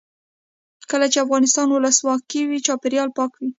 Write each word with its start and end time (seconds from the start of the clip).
کله 0.91 1.05
چې 1.11 1.23
افغانستان 1.25 1.65
کې 1.69 1.73
ولسواکي 1.75 2.41
وي 2.45 2.59
چاپیریال 2.67 3.09
پاک 3.17 3.31
وي. 3.35 3.49